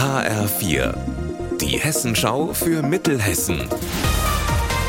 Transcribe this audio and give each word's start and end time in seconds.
HR4, 0.00 0.94
die 1.60 1.78
Hessenschau 1.78 2.54
für 2.54 2.82
Mittelhessen. 2.82 3.68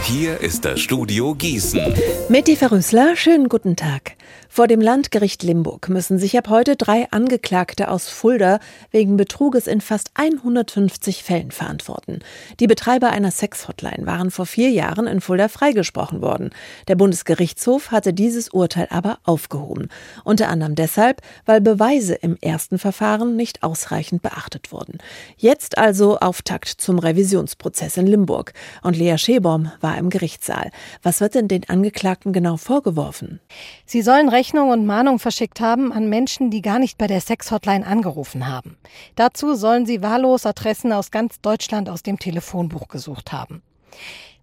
Hier 0.03 0.39
ist 0.39 0.63
das 0.63 0.79
Studio 0.79 1.35
Gießen. 1.35 1.81
Meti 2.29 2.55
Verrüßler, 2.55 3.17
schönen 3.17 3.49
guten 3.49 3.75
Tag. 3.75 4.13
Vor 4.53 4.67
dem 4.67 4.81
Landgericht 4.81 5.43
Limburg 5.43 5.87
müssen 5.87 6.19
sich 6.19 6.37
ab 6.37 6.49
heute 6.49 6.75
drei 6.75 7.07
Angeklagte 7.11 7.89
aus 7.89 8.09
Fulda 8.09 8.59
wegen 8.91 9.15
Betruges 9.15 9.65
in 9.65 9.79
fast 9.79 10.11
150 10.15 11.23
Fällen 11.23 11.51
verantworten. 11.51 12.19
Die 12.59 12.67
Betreiber 12.67 13.11
einer 13.11 13.31
Sexhotline 13.31 14.05
waren 14.05 14.29
vor 14.29 14.45
vier 14.45 14.69
Jahren 14.69 15.07
in 15.07 15.21
Fulda 15.21 15.47
freigesprochen 15.47 16.21
worden. 16.21 16.49
Der 16.89 16.95
Bundesgerichtshof 16.95 17.91
hatte 17.91 18.13
dieses 18.13 18.49
Urteil 18.49 18.87
aber 18.89 19.19
aufgehoben. 19.23 19.87
Unter 20.25 20.49
anderem 20.49 20.75
deshalb, 20.75 21.21
weil 21.45 21.61
Beweise 21.61 22.15
im 22.15 22.35
ersten 22.41 22.77
Verfahren 22.77 23.37
nicht 23.37 23.63
ausreichend 23.63 24.21
beachtet 24.21 24.73
wurden. 24.73 24.97
Jetzt 25.37 25.77
also 25.77 26.19
Auftakt 26.19 26.67
zum 26.67 26.99
Revisionsprozess 26.99 27.95
in 27.95 28.05
Limburg. 28.05 28.51
Und 28.83 28.97
Lea 28.97 29.17
Schebaum 29.17 29.71
war 29.79 29.97
im 29.97 30.09
Gerichtssaal. 30.09 30.71
Was 31.03 31.21
wird 31.21 31.35
denn 31.35 31.47
den 31.47 31.69
Angeklagten 31.69 32.33
genau 32.33 32.57
vorgeworfen? 32.57 33.39
Sie 33.85 34.01
sollen 34.01 34.27
Rechnung 34.41 34.71
und 34.71 34.87
Mahnung 34.87 35.19
verschickt 35.19 35.61
haben 35.61 35.93
an 35.93 36.09
Menschen, 36.09 36.49
die 36.49 36.63
gar 36.63 36.79
nicht 36.79 36.97
bei 36.97 37.05
der 37.05 37.21
Sexhotline 37.21 37.85
angerufen 37.85 38.47
haben. 38.47 38.75
Dazu 39.15 39.53
sollen 39.53 39.85
sie 39.85 40.01
wahllos 40.01 40.47
Adressen 40.47 40.91
aus 40.93 41.11
ganz 41.11 41.41
Deutschland 41.41 41.87
aus 41.87 42.01
dem 42.01 42.17
Telefonbuch 42.17 42.87
gesucht 42.87 43.31
haben. 43.31 43.61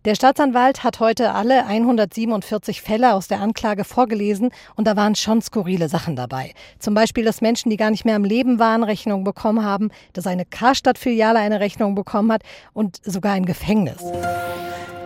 Der 0.05 0.15
Staatsanwalt 0.15 0.85
hat 0.85 1.01
heute 1.01 1.35
alle 1.35 1.67
147 1.67 2.81
Fälle 2.81 3.13
aus 3.13 3.27
der 3.27 3.41
Anklage 3.41 3.83
vorgelesen 3.83 4.51
und 4.77 4.87
da 4.87 4.95
waren 4.95 5.17
schon 5.17 5.43
skurrile 5.43 5.89
Sachen 5.89 6.15
dabei. 6.15 6.55
Zum 6.79 6.95
Beispiel, 6.95 7.25
dass 7.25 7.41
Menschen, 7.41 7.69
die 7.69 7.77
gar 7.77 7.91
nicht 7.91 8.05
mehr 8.05 8.15
am 8.15 8.23
Leben 8.23 8.61
waren, 8.61 8.85
Rechnungen 8.85 9.25
bekommen 9.25 9.65
haben, 9.65 9.91
dass 10.13 10.29
eine 10.29 10.45
Karstadt-Filiale 10.45 11.41
eine 11.41 11.59
Rechnung 11.59 11.97
bekommen 11.97 12.31
hat 12.31 12.43
und 12.73 13.01
sogar 13.05 13.33
ein 13.33 13.47
Gefängnis. 13.47 14.01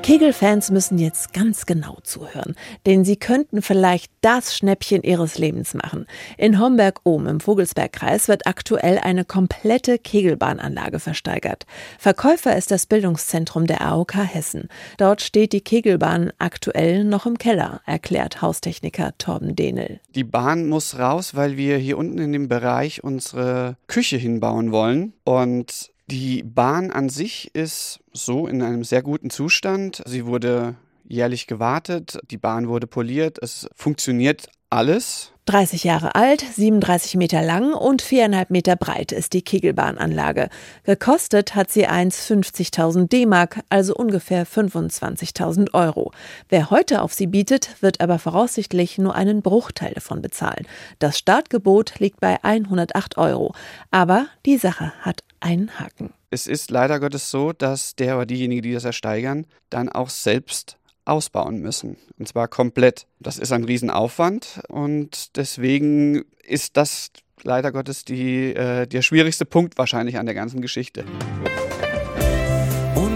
Kegelfans 0.02 0.72
müssen 0.72 0.98
jetzt 0.98 1.32
ganz 1.32 1.64
genau 1.64 1.96
zuhören, 2.02 2.56
denn 2.86 3.04
sie 3.04 3.14
könnten 3.14 3.62
vielleicht 3.62 4.10
das 4.20 4.56
Schnäppchen 4.56 5.04
ihres 5.04 5.38
Lebens 5.38 5.74
machen. 5.74 6.06
In 6.36 6.58
Homberg-Ohm 6.58 7.28
im 7.28 7.38
Vogelsbergkreis 7.38 8.26
wird 8.26 8.48
aktuell 8.48 8.98
eine 8.98 9.24
komplette 9.24 9.98
Kegelbahnanlage 9.98 10.98
versteigert. 10.98 11.66
Verkäufer 12.00 12.56
ist 12.56 12.72
das 12.72 12.86
Bildungszentrum 12.86 13.68
der 13.68 13.82
AOK 13.82 14.14
Hessen. 14.16 14.68
Dort 14.98 15.22
steht 15.22 15.52
die 15.52 15.60
Kegelbahn 15.60 16.32
aktuell 16.38 17.04
noch 17.04 17.24
im 17.24 17.38
Keller, 17.38 17.80
erklärt 17.86 18.42
Haustechniker 18.42 19.12
Torben 19.18 19.54
Dehnel. 19.54 20.00
Die 20.16 20.24
Bahn 20.24 20.68
muss 20.68 20.98
raus, 20.98 21.36
weil 21.36 21.56
wir 21.56 21.78
hier 21.78 21.96
unten 21.96 22.18
in 22.18 22.32
dem 22.32 22.48
Bereich 22.48 23.04
unsere 23.04 23.76
Küche 23.86 24.16
hinbauen 24.16 24.72
wollen 24.72 25.12
und 25.22 25.92
die 26.12 26.42
Bahn 26.42 26.90
an 26.90 27.08
sich 27.08 27.54
ist 27.54 28.00
so 28.12 28.46
in 28.46 28.60
einem 28.60 28.84
sehr 28.84 29.02
guten 29.02 29.30
Zustand. 29.30 30.02
Sie 30.04 30.26
wurde 30.26 30.74
jährlich 31.08 31.46
gewartet, 31.46 32.18
die 32.30 32.36
Bahn 32.36 32.68
wurde 32.68 32.86
poliert, 32.86 33.38
es 33.40 33.66
funktioniert 33.74 34.48
alles. 34.68 35.31
30 35.46 35.82
Jahre 35.82 36.14
alt, 36.14 36.40
37 36.40 37.16
Meter 37.16 37.42
lang 37.42 37.72
und 37.72 38.00
4,5 38.00 38.46
Meter 38.50 38.76
breit 38.76 39.10
ist 39.10 39.32
die 39.32 39.42
Kegelbahnanlage. 39.42 40.48
Gekostet 40.84 41.56
hat 41.56 41.70
sie 41.70 41.88
1,50.000 41.88 43.08
D-Mark, 43.08 43.60
also 43.68 43.94
ungefähr 43.94 44.46
25.000 44.46 45.74
Euro. 45.74 46.12
Wer 46.48 46.70
heute 46.70 47.02
auf 47.02 47.12
sie 47.12 47.26
bietet, 47.26 47.82
wird 47.82 48.00
aber 48.00 48.20
voraussichtlich 48.20 48.98
nur 48.98 49.16
einen 49.16 49.42
Bruchteil 49.42 49.94
davon 49.94 50.22
bezahlen. 50.22 50.66
Das 51.00 51.18
Startgebot 51.18 51.98
liegt 51.98 52.20
bei 52.20 52.42
108 52.44 53.18
Euro. 53.18 53.52
Aber 53.90 54.26
die 54.46 54.58
Sache 54.58 54.92
hat 55.00 55.24
einen 55.40 55.78
Haken. 55.80 56.14
Es 56.30 56.46
ist 56.46 56.70
leider 56.70 57.00
Gottes 57.00 57.30
so, 57.30 57.52
dass 57.52 57.96
der 57.96 58.16
oder 58.16 58.26
diejenige, 58.26 58.62
die 58.62 58.72
das 58.72 58.84
ersteigern, 58.84 59.46
dann 59.70 59.88
auch 59.88 60.08
selbst 60.08 60.78
ausbauen 61.04 61.60
müssen. 61.60 61.96
Und 62.18 62.28
zwar 62.28 62.48
komplett. 62.48 63.06
Das 63.20 63.38
ist 63.38 63.52
ein 63.52 63.64
Riesenaufwand 63.64 64.62
und 64.68 65.36
deswegen 65.36 66.24
ist 66.44 66.76
das 66.76 67.10
leider 67.42 67.72
Gottes 67.72 68.04
die, 68.04 68.54
äh, 68.54 68.86
der 68.86 69.02
schwierigste 69.02 69.44
Punkt 69.44 69.78
wahrscheinlich 69.78 70.18
an 70.18 70.26
der 70.26 70.34
ganzen 70.34 70.60
Geschichte. 70.60 71.04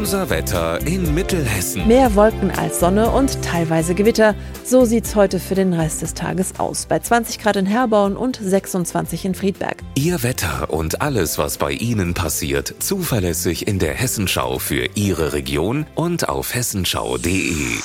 Unser 0.06 0.30
Wetter 0.30 0.86
in 0.86 1.14
Mittelhessen. 1.16 1.88
Mehr 1.88 2.14
Wolken 2.14 2.52
als 2.52 2.78
Sonne 2.78 3.10
und 3.10 3.42
teilweise 3.42 3.92
Gewitter. 3.92 4.36
So 4.62 4.84
sieht's 4.84 5.16
heute 5.16 5.40
für 5.40 5.56
den 5.56 5.72
Rest 5.72 6.00
des 6.00 6.14
Tages 6.14 6.60
aus. 6.60 6.86
Bei 6.86 7.00
20 7.00 7.40
Grad 7.40 7.56
in 7.56 7.66
Herborn 7.66 8.16
und 8.16 8.38
26 8.40 9.24
in 9.24 9.34
Friedberg. 9.34 9.82
Ihr 9.96 10.22
Wetter 10.22 10.70
und 10.70 11.02
alles, 11.02 11.38
was 11.38 11.58
bei 11.58 11.72
Ihnen 11.72 12.14
passiert, 12.14 12.72
zuverlässig 12.78 13.66
in 13.66 13.80
der 13.80 13.94
Hessenschau 13.94 14.60
für 14.60 14.88
Ihre 14.94 15.32
Region 15.32 15.86
und 15.96 16.28
auf 16.28 16.54
hessenschau.de. 16.54 17.80